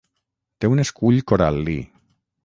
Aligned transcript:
Té 0.63 0.71
un 0.75 0.81
escull 0.83 1.19
coral·lí. 1.33 1.77